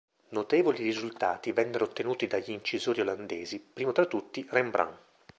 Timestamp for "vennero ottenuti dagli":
1.51-2.49